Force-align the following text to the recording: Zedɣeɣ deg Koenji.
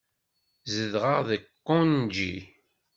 Zedɣeɣ 0.73 1.19
deg 1.29 1.43
Koenji. 1.67 2.33